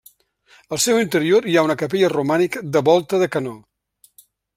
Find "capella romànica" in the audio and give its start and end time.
1.81-2.63